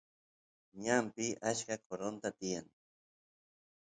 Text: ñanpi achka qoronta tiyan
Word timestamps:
ñanpi 0.83 1.25
achka 1.49 1.75
qoronta 1.87 2.29
tiyan 2.39 2.67